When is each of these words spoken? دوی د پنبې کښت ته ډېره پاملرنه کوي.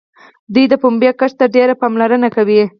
دوی 0.53 0.65
د 0.69 0.73
پنبې 0.81 1.09
کښت 1.19 1.35
ته 1.39 1.45
ډېره 1.55 1.73
پاملرنه 1.81 2.27
کوي. 2.35 2.61